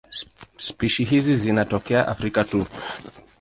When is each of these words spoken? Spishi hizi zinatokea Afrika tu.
Spishi 0.57 1.03
hizi 1.03 1.35
zinatokea 1.35 2.07
Afrika 2.07 2.43
tu. 2.43 2.65